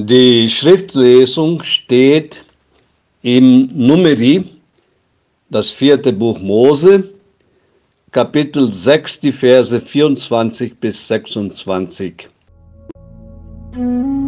Die 0.00 0.48
Schriftlesung 0.48 1.60
steht 1.64 2.44
im 3.22 3.68
Numeri, 3.74 4.44
das 5.50 5.70
vierte 5.70 6.12
Buch 6.12 6.38
Mose, 6.38 7.02
Kapitel 8.12 8.72
6, 8.72 9.18
die 9.18 9.32
Verse 9.32 9.80
24 9.80 10.78
bis 10.78 11.08
26. 11.08 12.28
Der 13.74 14.27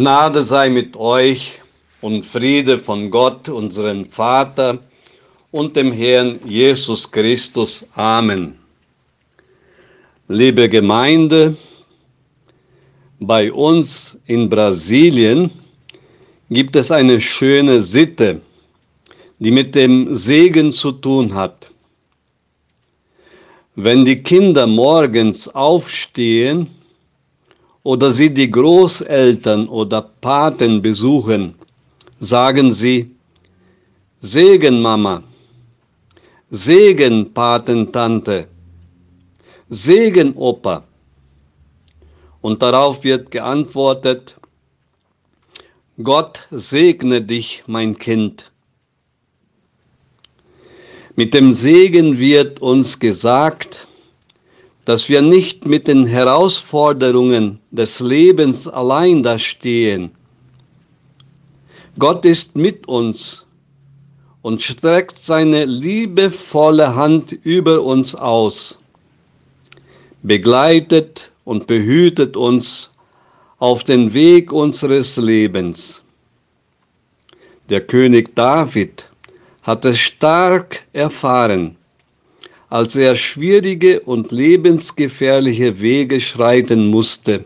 Gnade 0.00 0.42
sei 0.42 0.70
mit 0.70 0.96
euch 0.96 1.60
und 2.00 2.24
Friede 2.24 2.78
von 2.78 3.10
Gott, 3.10 3.50
unserem 3.50 4.06
Vater 4.06 4.78
und 5.50 5.76
dem 5.76 5.92
Herrn 5.92 6.40
Jesus 6.46 7.12
Christus. 7.12 7.86
Amen. 7.96 8.54
Liebe 10.26 10.70
Gemeinde, 10.70 11.54
bei 13.18 13.52
uns 13.52 14.18
in 14.24 14.48
Brasilien 14.48 15.50
gibt 16.48 16.76
es 16.76 16.90
eine 16.90 17.20
schöne 17.20 17.82
Sitte, 17.82 18.40
die 19.38 19.50
mit 19.50 19.74
dem 19.74 20.16
Segen 20.16 20.72
zu 20.72 20.92
tun 20.92 21.34
hat. 21.34 21.70
Wenn 23.74 24.06
die 24.06 24.22
Kinder 24.22 24.66
morgens 24.66 25.46
aufstehen, 25.48 26.68
oder 27.82 28.10
sie 28.10 28.32
die 28.32 28.50
Großeltern 28.50 29.68
oder 29.68 30.02
Paten 30.02 30.82
besuchen, 30.82 31.54
sagen 32.18 32.72
sie, 32.72 33.10
Segen 34.20 34.82
Mama, 34.82 35.22
Segen 36.50 37.32
Patentante, 37.32 38.48
Segen 39.70 40.34
Opa. 40.34 40.84
Und 42.42 42.62
darauf 42.62 43.04
wird 43.04 43.30
geantwortet, 43.30 44.36
Gott 46.02 46.46
segne 46.50 47.20
dich, 47.20 47.62
mein 47.66 47.96
Kind. 47.96 48.50
Mit 51.16 51.34
dem 51.34 51.52
Segen 51.52 52.18
wird 52.18 52.60
uns 52.60 52.98
gesagt, 52.98 53.86
dass 54.84 55.08
wir 55.08 55.22
nicht 55.22 55.66
mit 55.66 55.88
den 55.88 56.06
Herausforderungen 56.06 57.60
des 57.70 58.00
Lebens 58.00 58.66
allein 58.66 59.22
da 59.22 59.38
stehen. 59.38 60.10
Gott 61.98 62.24
ist 62.24 62.56
mit 62.56 62.88
uns 62.88 63.46
und 64.42 64.62
streckt 64.62 65.18
seine 65.18 65.64
liebevolle 65.64 66.94
Hand 66.94 67.32
über 67.42 67.82
uns 67.82 68.14
aus, 68.14 68.78
begleitet 70.22 71.30
und 71.44 71.66
behütet 71.66 72.36
uns 72.36 72.90
auf 73.58 73.84
den 73.84 74.14
Weg 74.14 74.52
unseres 74.52 75.16
Lebens. 75.16 76.02
Der 77.68 77.82
König 77.82 78.34
David 78.34 79.08
hat 79.62 79.84
es 79.84 79.98
stark 79.98 80.86
erfahren, 80.92 81.76
als 82.70 82.94
er 82.94 83.16
schwierige 83.16 84.00
und 84.00 84.30
lebensgefährliche 84.30 85.80
Wege 85.80 86.20
schreiten 86.20 86.86
musste. 86.86 87.44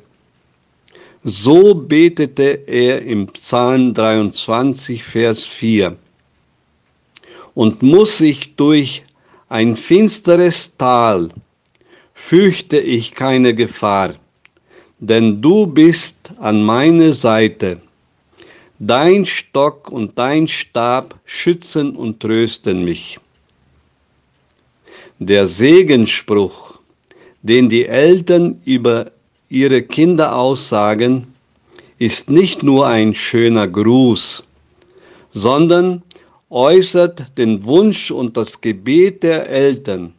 So 1.24 1.74
betete 1.74 2.60
er 2.66 3.00
im 3.02 3.26
Psalm 3.28 3.94
23, 3.94 5.02
Vers 5.02 5.44
4. 5.44 5.96
Und 7.54 7.82
muss 7.82 8.20
ich 8.20 8.54
durch 8.56 9.04
ein 9.48 9.74
finsteres 9.76 10.76
Tal, 10.76 11.30
fürchte 12.12 12.78
ich 12.78 13.14
keine 13.14 13.54
Gefahr, 13.54 14.14
denn 14.98 15.40
du 15.40 15.66
bist 15.66 16.34
an 16.38 16.62
meiner 16.62 17.14
Seite. 17.14 17.80
Dein 18.78 19.24
Stock 19.24 19.90
und 19.90 20.18
dein 20.18 20.46
Stab 20.48 21.18
schützen 21.24 21.96
und 21.96 22.20
trösten 22.20 22.84
mich. 22.84 23.18
Der 25.20 25.46
Segensspruch, 25.46 26.80
den 27.42 27.68
die 27.68 27.86
Eltern 27.86 28.60
über 28.64 29.12
ihre 29.48 29.80
Kinder 29.80 30.34
aussagen, 30.34 31.28
ist 31.98 32.28
nicht 32.28 32.64
nur 32.64 32.88
ein 32.88 33.14
schöner 33.14 33.68
Gruß, 33.68 34.42
sondern 35.32 36.02
äußert 36.50 37.38
den 37.38 37.62
Wunsch 37.62 38.10
und 38.10 38.36
das 38.36 38.60
Gebet 38.60 39.22
der 39.22 39.48
Eltern, 39.48 40.12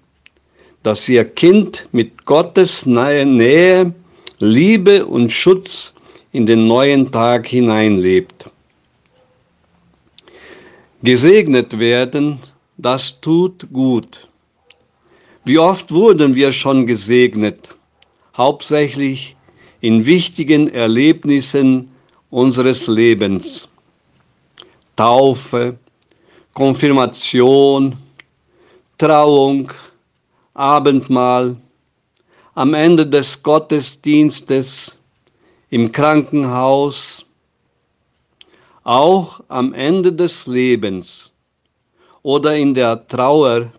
dass 0.83 1.09
ihr 1.09 1.25
Kind 1.25 1.89
mit 1.91 2.25
Gottes 2.25 2.85
Nähe, 2.85 3.93
Liebe 4.39 5.05
und 5.05 5.29
Schutz 5.29 5.93
in 6.31 6.45
den 6.45 6.67
neuen 6.67 7.11
Tag 7.11 7.47
hineinlebt. 7.47 8.49
Gesegnet 11.03 11.77
werden, 11.77 12.39
das 12.77 13.19
tut 13.19 13.67
gut. 13.73 14.29
Wie 15.47 15.59
oft 15.59 15.91
wurden 15.91 16.33
wir 16.33 16.51
schon 16.51 16.87
gesegnet, 16.87 17.75
hauptsächlich 18.35 19.35
in 19.79 20.03
wichtigen 20.03 20.67
Erlebnissen 20.69 21.91
unseres 22.31 22.87
Lebens. 22.87 23.69
Taufe, 24.95 25.77
Konfirmation, 26.55 27.95
Trauung, 28.97 29.71
Abendmahl, 30.55 31.55
am 32.55 32.73
Ende 32.73 33.05
des 33.05 33.43
Gottesdienstes, 33.43 34.97
im 35.69 35.91
Krankenhaus, 35.91 37.23
auch 38.83 39.41
am 39.49 39.73
Ende 39.75 40.11
des 40.11 40.47
Lebens 40.47 41.31
oder 42.23 42.55
in 42.55 42.73
der 42.73 43.07
Trauer 43.07 43.71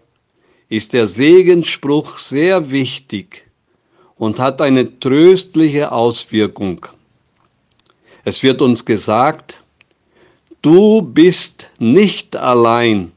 ist 0.68 0.92
der 0.92 1.06
Segensspruch 1.06 2.18
sehr 2.18 2.70
wichtig 2.70 3.46
und 4.16 4.40
hat 4.40 4.60
eine 4.60 4.98
tröstliche 4.98 5.92
Auswirkung. 5.92 6.86
Es 8.24 8.42
wird 8.42 8.60
uns 8.60 8.84
gesagt, 8.84 9.62
du 10.62 11.02
bist 11.02 11.68
nicht 11.78 12.34
allein. 12.34 13.12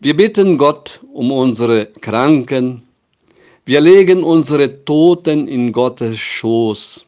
Wir 0.00 0.14
bitten 0.14 0.58
Gott 0.58 1.00
um 1.12 1.32
unsere 1.32 1.86
Kranken, 1.86 2.82
wir 3.64 3.80
legen 3.80 4.24
unsere 4.24 4.84
Toten 4.84 5.48
in 5.48 5.72
Gottes 5.72 6.18
Schoß. 6.18 7.04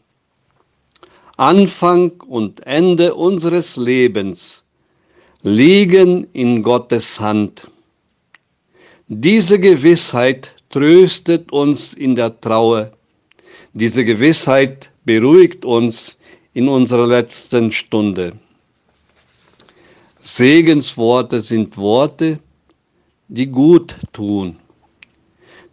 Anfang 1.37 2.11
und 2.29 2.67
Ende 2.67 3.15
unseres 3.15 3.77
Lebens 3.77 4.65
liegen 5.43 6.27
in 6.35 6.63
Gottes 6.63 7.19
Hand. 7.19 7.70
Diese 9.13 9.59
Gewissheit 9.59 10.53
tröstet 10.69 11.51
uns 11.51 11.95
in 11.95 12.15
der 12.15 12.41
Trauer. 12.41 12.93
Diese 13.73 14.05
Gewissheit 14.05 14.93
beruhigt 15.05 15.65
uns 15.65 16.17
in 16.55 16.69
unserer 16.69 17.09
letzten 17.09 17.73
Stunde. 17.73 18.35
Segensworte 20.21 21.41
sind 21.41 21.77
Worte, 21.77 22.39
die 23.27 23.49
gut 23.49 23.97
tun, 24.13 24.59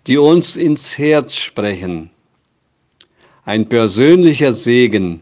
die 0.07 0.17
uns 0.17 0.55
ins 0.55 0.97
Herz 0.97 1.35
sprechen. 1.35 2.09
Ein 3.45 3.69
persönlicher 3.69 4.51
Segen, 4.51 5.19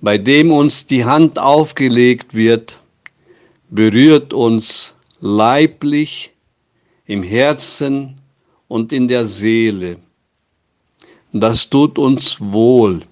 bei 0.00 0.18
dem 0.18 0.50
uns 0.50 0.88
die 0.88 1.04
Hand 1.04 1.38
aufgelegt 1.38 2.34
wird, 2.34 2.80
berührt 3.70 4.32
uns 4.32 4.92
leiblich, 5.20 6.32
im 7.08 7.22
Herzen 7.22 8.14
und 8.68 8.92
in 8.92 9.08
der 9.08 9.24
Seele. 9.24 9.96
Das 11.32 11.68
tut 11.68 11.98
uns 11.98 12.40
wohl. 12.40 13.02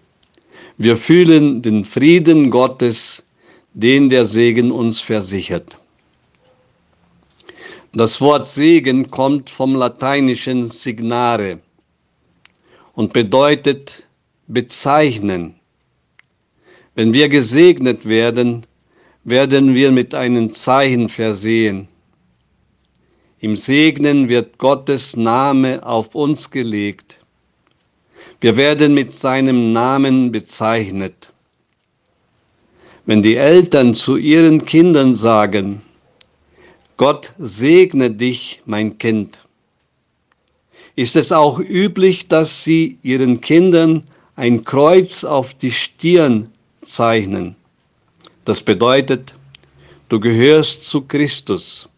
Wir 0.79 0.97
fühlen 0.97 1.63
den 1.63 1.85
Frieden 1.85 2.51
Gottes, 2.51 3.25
den 3.73 4.09
der 4.09 4.27
Segen 4.27 4.71
uns 4.71 5.01
versichert. 5.01 5.79
Das 7.95 8.21
Wort 8.21 8.47
Segen 8.47 9.11
kommt 9.11 9.49
vom 9.49 9.75
lateinischen 9.75 10.71
signare 10.71 11.59
und 12.95 13.15
bedeutet 13.15 14.07
bezeichnen. 14.47 15.55
Wenn 16.95 17.15
wir 17.15 17.31
gesegnet 17.31 18.07
werden, 18.07 18.67
werden 19.25 19.75
wir 19.75 19.91
mit 19.91 20.15
einem 20.15 20.53
Zeichen 20.53 21.09
versehen. 21.09 21.89
Im 23.47 23.55
Segnen 23.55 24.29
wird 24.29 24.59
Gottes 24.59 25.17
Name 25.17 25.87
auf 25.87 26.17
uns 26.17 26.51
gelegt. 26.51 27.21
Wir 28.41 28.57
werden 28.57 28.93
mit 28.93 29.15
seinem 29.15 29.73
Namen 29.73 30.33
bezeichnet. 30.33 31.33
Wenn 33.05 33.23
die 33.23 33.37
Eltern 33.37 33.95
zu 33.95 34.17
ihren 34.17 34.65
Kindern 34.65 35.15
sagen, 35.15 35.81
Gott 36.97 37.35
segne 37.39 38.11
dich, 38.11 38.63
mein 38.67 38.99
Kind, 38.99 39.47
ist 40.97 41.15
es 41.15 41.31
auch 41.31 41.61
üblich, 41.61 42.27
dass 42.27 42.65
sie 42.65 42.99
ihren 43.05 43.41
Kindern 43.41 44.03
ein 44.35 44.65
Kreuz 44.65 45.23
auf 45.23 45.55
die 45.55 45.71
Stirn 45.71 46.51
zeichnen. 46.83 47.55
Das 48.45 48.61
bedeutet, 48.61 49.37
du 50.09 50.19
gehörst 50.19 50.89
zu 50.89 51.03
Christus. 51.03 51.89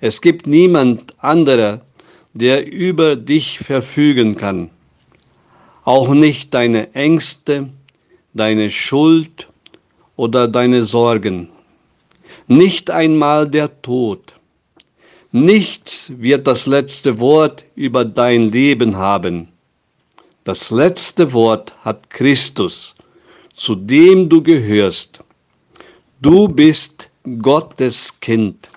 Es 0.00 0.20
gibt 0.20 0.46
niemand 0.46 1.14
anderer, 1.18 1.80
der 2.34 2.70
über 2.70 3.16
dich 3.16 3.58
verfügen 3.58 4.36
kann. 4.36 4.70
Auch 5.84 6.08
nicht 6.08 6.52
deine 6.52 6.92
Ängste, 6.94 7.70
deine 8.34 8.68
Schuld 8.68 9.48
oder 10.16 10.48
deine 10.48 10.82
Sorgen. 10.82 11.48
Nicht 12.46 12.90
einmal 12.90 13.48
der 13.48 13.80
Tod. 13.82 14.34
Nichts 15.32 16.12
wird 16.18 16.46
das 16.46 16.66
letzte 16.66 17.18
Wort 17.18 17.64
über 17.74 18.04
dein 18.04 18.50
Leben 18.50 18.96
haben. 18.96 19.48
Das 20.44 20.70
letzte 20.70 21.32
Wort 21.32 21.74
hat 21.84 22.08
Christus, 22.10 22.94
zu 23.54 23.74
dem 23.74 24.28
du 24.28 24.42
gehörst. 24.42 25.22
Du 26.20 26.48
bist 26.48 27.10
Gottes 27.40 28.20
Kind. 28.20 28.70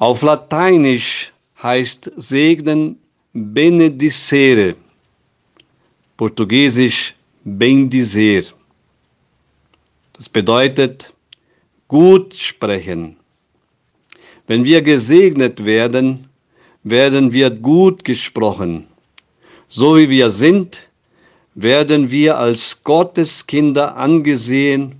Auf 0.00 0.22
Lateinisch 0.22 1.30
heißt 1.62 2.12
Segnen 2.16 2.96
benedicere, 3.34 4.74
Portugiesisch 6.16 7.14
bendizer. 7.44 8.44
Das 10.14 10.26
bedeutet 10.26 11.12
gut 11.86 12.32
sprechen. 12.32 13.16
Wenn 14.46 14.64
wir 14.64 14.80
gesegnet 14.80 15.62
werden, 15.66 16.30
werden 16.82 17.30
wir 17.30 17.50
gut 17.50 18.02
gesprochen. 18.02 18.86
So 19.68 19.98
wie 19.98 20.08
wir 20.08 20.30
sind, 20.30 20.88
werden 21.54 22.10
wir 22.10 22.38
als 22.38 22.82
Gottes 22.84 23.46
Kinder 23.46 23.98
angesehen 23.98 24.94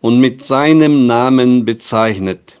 und 0.00 0.20
mit 0.20 0.44
seinem 0.44 1.08
Namen 1.08 1.64
bezeichnet. 1.64 2.59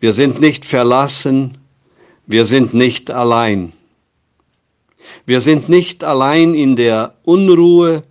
Wir 0.00 0.14
sind 0.14 0.40
nicht 0.40 0.64
verlassen, 0.64 1.58
wir 2.26 2.46
sind 2.46 2.72
nicht 2.72 3.10
allein. 3.10 3.72
Wir 5.26 5.42
sind 5.42 5.68
nicht 5.68 6.02
allein 6.04 6.54
in 6.54 6.74
der 6.74 7.14
Unruhe, 7.24 8.02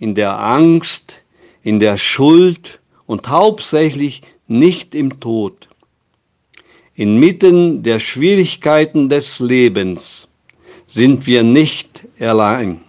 in 0.00 0.16
der 0.16 0.40
Angst, 0.40 1.22
in 1.62 1.78
der 1.78 1.96
Schuld 1.96 2.80
und 3.06 3.28
hauptsächlich 3.28 4.22
nicht 4.48 4.96
im 4.96 5.20
Tod. 5.20 5.68
Inmitten 6.96 7.84
der 7.84 8.00
Schwierigkeiten 8.00 9.08
des 9.08 9.38
Lebens 9.38 10.28
sind 10.88 11.26
wir 11.28 11.44
nicht 11.44 12.04
allein. 12.18 12.80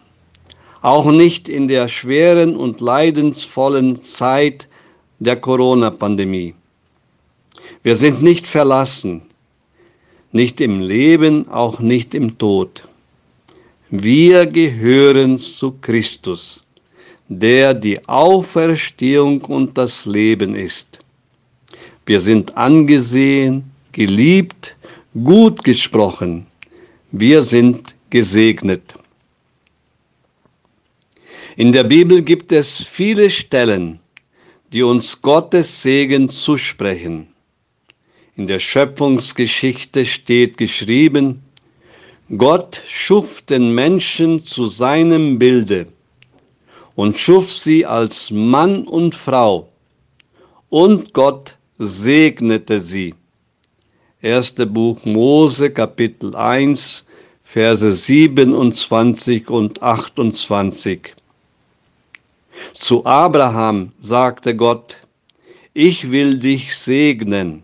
Auch 0.82 1.12
nicht 1.12 1.50
in 1.50 1.68
der 1.68 1.88
schweren 1.88 2.56
und 2.56 2.82
leidensvollen 2.82 4.02
Zeit 4.02 4.68
der 5.20 5.36
Corona-Pandemie. 5.36 6.56
Wir 7.82 7.96
sind 7.96 8.22
nicht 8.22 8.46
verlassen, 8.46 9.24
nicht 10.32 10.62
im 10.62 10.80
Leben, 10.80 11.48
auch 11.50 11.80
nicht 11.80 12.14
im 12.14 12.38
Tod. 12.38 12.88
Wir 13.90 14.46
gehören 14.46 15.38
zu 15.38 15.74
Christus, 15.82 16.64
der 17.28 17.74
die 17.74 18.08
Auferstehung 18.08 19.42
und 19.42 19.78
das 19.78 20.06
Leben 20.06 20.56
ist. 20.56 21.00
Wir 22.06 22.20
sind 22.20 22.56
angesehen, 22.58 23.64
geliebt, 23.92 24.76
gut 25.24 25.64
gesprochen. 25.64 26.46
Wir 27.12 27.44
sind 27.44 27.96
gesegnet. 28.10 28.96
In 31.56 31.72
der 31.72 31.84
Bibel 31.84 32.22
gibt 32.22 32.52
es 32.52 32.84
viele 32.84 33.30
Stellen, 33.30 34.00
die 34.72 34.82
uns 34.82 35.22
Gottes 35.22 35.84
Segen 35.84 36.28
zusprechen. 36.30 37.28
In 38.36 38.48
der 38.48 38.58
Schöpfungsgeschichte 38.58 40.06
steht 40.06 40.58
geschrieben, 40.58 41.44
Gott 42.36 42.82
schuf 42.88 43.44
den 43.44 43.76
Menschen 43.76 44.44
zu 44.44 44.66
seinem 44.66 45.38
Bilde 45.38 45.86
und 46.96 47.16
schuf 47.16 47.52
sie 47.52 47.86
als 47.86 48.32
Mann 48.32 48.88
und 48.88 49.14
Frau, 49.14 49.70
und 50.70 51.14
Gott 51.14 51.58
segnete 51.78 52.80
sie. 52.80 53.14
1. 54.24 54.56
Buch 54.68 55.06
Mose, 55.06 55.70
Kapitel 55.70 56.36
1, 56.36 57.06
Verse 57.44 57.92
27 57.92 59.48
und 59.48 59.84
28. 59.84 61.14
Zu 62.74 63.06
Abraham 63.06 63.92
sagte 64.00 64.56
Gott, 64.56 64.98
ich 65.76 66.12
will 66.12 66.40
dich 66.40 66.76
segnen 66.76 67.62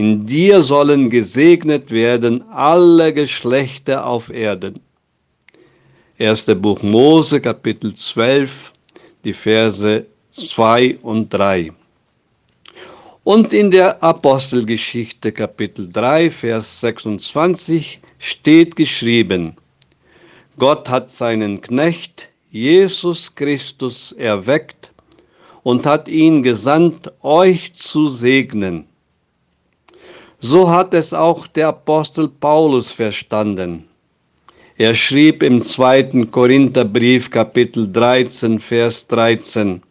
in 0.00 0.24
dir 0.24 0.62
sollen 0.62 1.10
gesegnet 1.10 1.90
werden 1.90 2.42
alle 2.48 3.12
Geschlechter 3.12 4.06
auf 4.06 4.30
Erden. 4.30 4.80
1. 6.18 6.46
Buch 6.56 6.80
Mose, 6.80 7.38
Kapitel 7.38 7.92
12, 7.92 8.72
die 9.24 9.34
Verse 9.34 10.06
2 10.30 10.96
und 11.02 11.28
3. 11.28 11.70
Und 13.24 13.52
in 13.52 13.70
der 13.70 14.02
Apostelgeschichte, 14.02 15.32
Kapitel 15.32 15.86
3, 15.92 16.30
Vers 16.30 16.80
26 16.80 18.00
steht 18.18 18.76
geschrieben, 18.76 19.54
Gott 20.58 20.88
hat 20.88 21.10
seinen 21.10 21.60
Knecht 21.60 22.30
Jesus 22.50 23.34
Christus 23.34 24.12
erweckt 24.12 24.92
und 25.62 25.84
hat 25.84 26.08
ihn 26.08 26.42
gesandt, 26.42 27.12
euch 27.20 27.74
zu 27.74 28.08
segnen 28.08 28.86
so 30.40 30.70
hat 30.70 30.94
es 30.94 31.12
auch 31.12 31.46
der 31.46 31.68
Apostel 31.68 32.28
Paulus 32.28 32.92
verstanden. 32.92 33.84
Er 34.78 34.94
schrieb 34.94 35.42
im 35.42 35.60
zweiten 35.60 36.30
Korintherbrief 36.30 37.30
Kapitel 37.30 37.90
13, 37.92 38.58
Vers 38.58 39.06
13, 39.08 39.82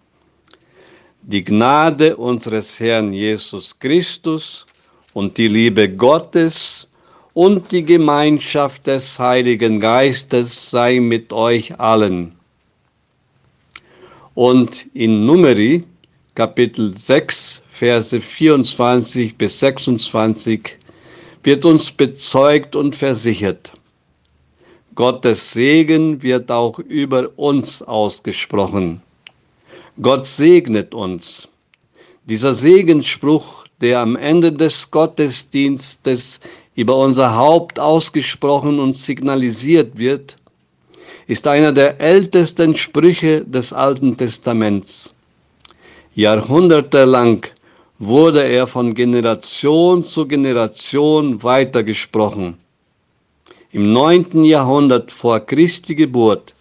Die 1.21 1.43
Gnade 1.43 2.17
unseres 2.17 2.79
Herrn 2.79 3.13
Jesus 3.13 3.77
Christus 3.77 4.65
und 5.13 5.37
die 5.37 5.47
Liebe 5.47 5.87
Gottes 5.87 6.87
und 7.35 7.71
die 7.71 7.83
Gemeinschaft 7.83 8.87
des 8.87 9.19
Heiligen 9.19 9.79
Geistes 9.79 10.71
sei 10.71 10.99
mit 10.99 11.31
euch 11.31 11.79
allen. 11.79 12.31
Und 14.33 14.87
in 14.95 15.27
Numeri 15.27 15.83
Kapitel 16.39 16.97
6, 16.97 17.61
Verse 17.69 18.17
24 18.17 19.35
bis 19.37 19.59
26 19.59 20.77
wird 21.43 21.65
uns 21.65 21.91
bezeugt 21.91 22.77
und 22.77 22.95
versichert. 22.95 23.73
Gottes 24.95 25.51
Segen 25.51 26.23
wird 26.23 26.49
auch 26.49 26.79
über 26.79 27.29
uns 27.35 27.81
ausgesprochen. 27.81 29.01
Gott 30.01 30.25
segnet 30.25 30.93
uns. 30.93 31.49
Dieser 32.23 32.53
Segensspruch, 32.53 33.65
der 33.81 33.99
am 33.99 34.15
Ende 34.15 34.53
des 34.53 34.89
Gottesdienstes 34.89 36.39
über 36.73 36.95
unser 36.95 37.35
Haupt 37.35 37.81
ausgesprochen 37.81 38.79
und 38.79 38.93
signalisiert 38.93 39.97
wird, 39.97 40.37
ist 41.27 41.45
einer 41.47 41.73
der 41.73 41.99
ältesten 41.99 42.77
Sprüche 42.77 43.43
des 43.43 43.73
Alten 43.73 44.15
Testaments. 44.15 45.13
Jahrhundertelang 46.15 47.45
wurde 47.99 48.43
er 48.43 48.65
von 48.65 48.93
Generation 48.93 50.01
zu 50.01 50.25
Generation 50.27 51.43
weitergesprochen. 51.43 52.57
Im 53.71 53.93
9. 53.93 54.43
Jahrhundert 54.43 55.11
vor 55.11 55.39
Christi 55.41 55.93
Geburt 55.93 56.55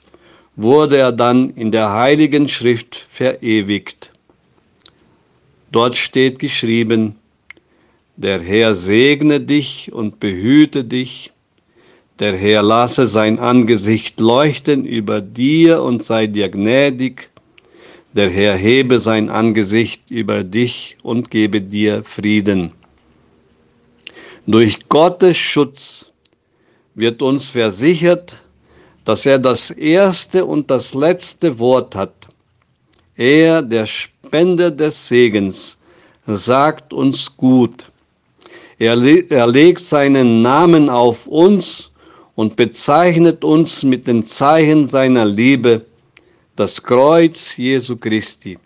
wurde 0.56 0.98
er 0.98 1.12
dann 1.12 1.50
in 1.50 1.72
der 1.72 1.92
Heiligen 1.92 2.48
Schrift 2.48 3.06
verewigt. 3.08 4.12
Dort 5.72 5.96
steht 5.96 6.38
geschrieben, 6.38 7.16
der 8.16 8.40
Herr 8.40 8.74
segne 8.74 9.40
dich 9.40 9.92
und 9.92 10.20
behüte 10.20 10.84
dich, 10.84 11.32
der 12.18 12.36
Herr 12.36 12.62
lasse 12.62 13.06
sein 13.06 13.38
Angesicht 13.38 14.18
leuchten 14.18 14.84
über 14.84 15.20
dir 15.20 15.82
und 15.82 16.04
sei 16.04 16.26
dir 16.26 16.48
gnädig, 16.48 17.30
der 18.18 18.30
Herr 18.30 18.56
hebe 18.56 18.98
sein 18.98 19.30
Angesicht 19.30 20.10
über 20.10 20.42
dich 20.42 20.96
und 21.04 21.30
gebe 21.30 21.62
dir 21.62 22.02
Frieden. 22.02 22.72
Durch 24.44 24.88
Gottes 24.88 25.36
Schutz 25.36 26.10
wird 26.96 27.22
uns 27.22 27.46
versichert, 27.48 28.42
dass 29.04 29.24
er 29.24 29.38
das 29.38 29.70
erste 29.70 30.44
und 30.44 30.68
das 30.68 30.94
letzte 30.94 31.60
Wort 31.60 31.94
hat. 31.94 32.26
Er, 33.14 33.62
der 33.62 33.86
Spender 33.86 34.72
des 34.72 35.06
Segens, 35.06 35.78
sagt 36.26 36.92
uns 36.92 37.36
gut. 37.36 37.86
Er, 38.80 38.96
er 39.30 39.46
legt 39.46 39.78
seinen 39.80 40.42
Namen 40.42 40.90
auf 40.90 41.28
uns 41.28 41.92
und 42.34 42.56
bezeichnet 42.56 43.44
uns 43.44 43.84
mit 43.84 44.08
den 44.08 44.24
Zeichen 44.24 44.88
seiner 44.88 45.24
Liebe, 45.24 45.84
das 46.58 46.82
Kreuz 46.82 47.56
Jesu 47.56 47.96
Christi. 47.96 48.58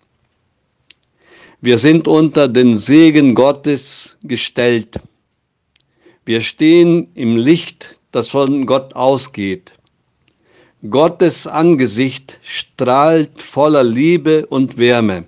Wir 1.61 1.77
sind 1.77 2.09
unter 2.09 2.49
den 2.49 2.79
Segen 2.79 3.35
Gottes 3.35 4.17
gestellt. 4.23 4.99
Wir 6.25 6.41
stehen 6.41 7.09
im 7.15 7.37
Licht, 7.37 8.01
das 8.11 8.31
von 8.31 8.65
Gott 8.65 8.95
ausgeht. 8.97 9.75
Gottes 10.89 11.47
Angesicht 11.47 12.39
strahlt 12.43 13.43
voller 13.43 13.85
Liebe 13.85 14.47
und 14.47 14.79
Wärme. 14.79 15.25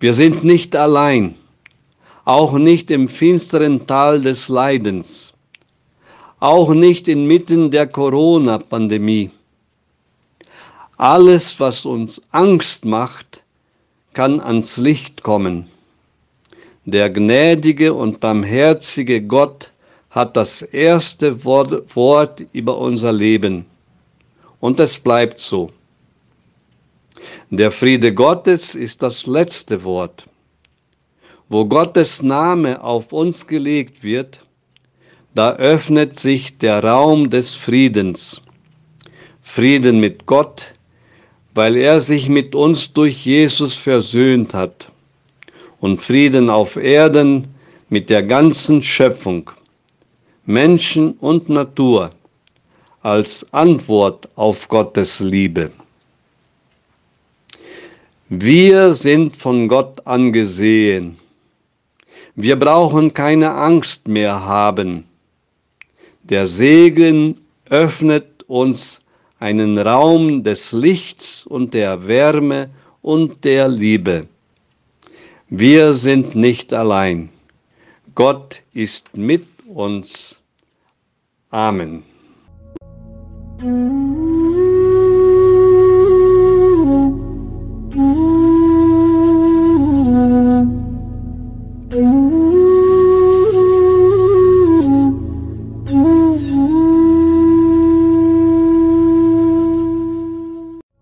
Wir 0.00 0.12
sind 0.12 0.44
nicht 0.44 0.76
allein, 0.76 1.34
auch 2.26 2.52
nicht 2.52 2.90
im 2.90 3.08
finsteren 3.08 3.86
Tal 3.86 4.20
des 4.20 4.50
Leidens, 4.50 5.32
auch 6.40 6.74
nicht 6.74 7.08
inmitten 7.08 7.70
der 7.70 7.86
Corona-Pandemie. 7.86 9.30
Alles, 11.02 11.58
was 11.58 11.84
uns 11.84 12.22
Angst 12.30 12.84
macht, 12.84 13.42
kann 14.12 14.38
ans 14.38 14.76
Licht 14.76 15.24
kommen. 15.24 15.66
Der 16.84 17.10
gnädige 17.10 17.92
und 17.92 18.20
barmherzige 18.20 19.20
Gott 19.20 19.72
hat 20.10 20.36
das 20.36 20.62
erste 20.62 21.44
Wort 21.44 22.46
über 22.52 22.78
unser 22.78 23.10
Leben 23.10 23.66
und 24.60 24.78
es 24.78 24.96
bleibt 24.96 25.40
so. 25.40 25.72
Der 27.50 27.72
Friede 27.72 28.14
Gottes 28.14 28.76
ist 28.76 29.02
das 29.02 29.26
letzte 29.26 29.82
Wort. 29.82 30.28
Wo 31.48 31.64
Gottes 31.64 32.22
Name 32.22 32.80
auf 32.80 33.12
uns 33.12 33.48
gelegt 33.48 34.04
wird, 34.04 34.44
da 35.34 35.54
öffnet 35.54 36.20
sich 36.20 36.58
der 36.58 36.84
Raum 36.84 37.28
des 37.28 37.56
Friedens. 37.56 38.40
Frieden 39.42 39.98
mit 39.98 40.26
Gott, 40.26 40.74
weil 41.54 41.76
er 41.76 42.00
sich 42.00 42.28
mit 42.28 42.54
uns 42.54 42.92
durch 42.92 43.24
Jesus 43.26 43.76
versöhnt 43.76 44.54
hat. 44.54 44.88
Und 45.80 46.00
Frieden 46.00 46.48
auf 46.48 46.76
Erden 46.76 47.48
mit 47.88 48.08
der 48.08 48.22
ganzen 48.22 48.82
Schöpfung, 48.82 49.50
Menschen 50.46 51.12
und 51.14 51.48
Natur 51.48 52.12
als 53.02 53.46
Antwort 53.52 54.28
auf 54.36 54.68
Gottes 54.68 55.18
Liebe. 55.20 55.72
Wir 58.28 58.94
sind 58.94 59.36
von 59.36 59.68
Gott 59.68 60.06
angesehen. 60.06 61.18
Wir 62.34 62.58
brauchen 62.58 63.12
keine 63.12 63.52
Angst 63.52 64.08
mehr 64.08 64.40
haben. 64.40 65.04
Der 66.22 66.46
Segen 66.46 67.36
öffnet 67.68 68.44
uns 68.46 69.01
einen 69.42 69.76
Raum 69.76 70.44
des 70.44 70.70
Lichts 70.70 71.44
und 71.44 71.74
der 71.74 72.06
Wärme 72.06 72.70
und 73.02 73.44
der 73.44 73.66
Liebe. 73.66 74.28
Wir 75.48 75.94
sind 75.94 76.36
nicht 76.36 76.72
allein. 76.72 77.28
Gott 78.14 78.62
ist 78.72 79.16
mit 79.16 79.44
uns. 79.66 80.40
Amen. 81.50 82.04